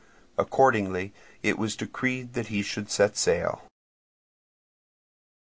Accordingly 0.35 1.13
it 1.43 1.59
was 1.59 1.75
decreed 1.75 2.33
that 2.33 2.47
he 2.47 2.63
should 2.63 2.89
sail. 2.89 3.65